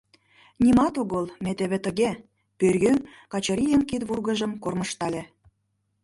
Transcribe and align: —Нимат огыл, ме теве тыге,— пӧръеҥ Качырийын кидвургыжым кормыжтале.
—Нимат 0.63 0.95
огыл, 1.03 1.25
ме 1.43 1.51
теве 1.59 1.77
тыге,— 1.85 2.11
пӧръеҥ 2.59 2.97
Качырийын 3.31 3.81
кидвургыжым 3.89 4.51
кормыжтале. 4.63 5.23